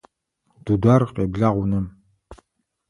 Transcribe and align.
Дудар, 0.65 1.01
къеблагъ 1.15 1.53
унэм! 1.61 1.85